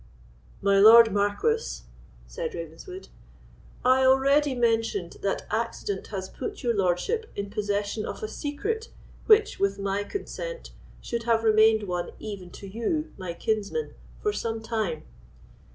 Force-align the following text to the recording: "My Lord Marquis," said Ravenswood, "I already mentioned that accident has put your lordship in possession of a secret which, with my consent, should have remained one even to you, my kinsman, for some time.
"My 0.63 0.79
Lord 0.79 1.11
Marquis," 1.13 1.83
said 2.25 2.55
Ravenswood, 2.55 3.09
"I 3.85 4.03
already 4.03 4.55
mentioned 4.55 5.17
that 5.21 5.45
accident 5.51 6.07
has 6.07 6.27
put 6.27 6.63
your 6.63 6.75
lordship 6.75 7.31
in 7.35 7.51
possession 7.51 8.03
of 8.07 8.23
a 8.23 8.27
secret 8.27 8.87
which, 9.27 9.59
with 9.59 9.77
my 9.77 10.03
consent, 10.03 10.71
should 11.01 11.25
have 11.25 11.43
remained 11.43 11.83
one 11.83 12.13
even 12.17 12.49
to 12.49 12.67
you, 12.67 13.13
my 13.15 13.33
kinsman, 13.35 13.93
for 14.19 14.33
some 14.33 14.59
time. 14.59 15.03